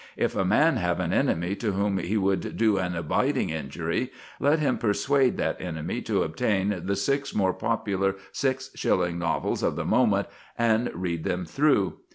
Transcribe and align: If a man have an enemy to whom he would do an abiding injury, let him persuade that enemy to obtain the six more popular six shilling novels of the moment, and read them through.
If 0.17 0.35
a 0.35 0.43
man 0.43 0.77
have 0.77 0.99
an 0.99 1.13
enemy 1.13 1.55
to 1.57 1.73
whom 1.73 1.99
he 1.99 2.17
would 2.17 2.57
do 2.57 2.77
an 2.79 2.95
abiding 2.95 3.51
injury, 3.51 4.11
let 4.39 4.57
him 4.57 4.79
persuade 4.79 5.37
that 5.37 5.61
enemy 5.61 6.01
to 6.01 6.23
obtain 6.23 6.87
the 6.87 6.95
six 6.95 7.35
more 7.35 7.53
popular 7.53 8.15
six 8.31 8.71
shilling 8.73 9.19
novels 9.19 9.61
of 9.61 9.75
the 9.75 9.85
moment, 9.85 10.27
and 10.57 10.89
read 10.95 11.23
them 11.23 11.45
through. 11.45 11.99